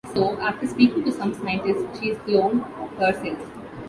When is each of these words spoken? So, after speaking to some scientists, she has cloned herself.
So, 0.15 0.35
after 0.39 0.65
speaking 0.65 1.03
to 1.03 1.11
some 1.11 1.31
scientists, 1.31 1.99
she 1.99 2.09
has 2.09 2.17
cloned 2.23 2.63
herself. 2.97 3.37